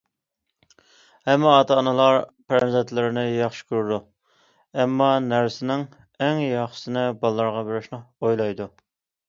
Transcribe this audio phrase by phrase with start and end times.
[1.29, 2.17] ھەممە ئاتا- ئانىلار
[2.53, 4.01] پەرزەنتلىرىنى ياخشى كۆرىدۇ،
[4.81, 5.87] ھەممە نەرسىنىڭ
[6.27, 8.71] ئەڭ ياخشىسىنى بالىلىرىغا بېرىشنى ئويلايدۇ.